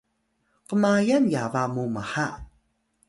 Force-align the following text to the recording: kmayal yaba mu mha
kmayal 0.67 1.23
yaba 1.33 1.61
mu 1.73 1.83
mha 1.95 2.27